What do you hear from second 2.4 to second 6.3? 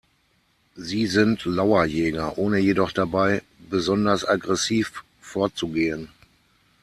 jedoch dabei besonders aggressiv vorzugehen.